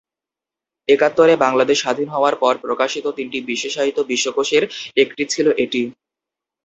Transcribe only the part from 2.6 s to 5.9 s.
প্রকাশিত তিনটি বিশেষায়িত বিশ্বকোষের একটি ছিল এটি।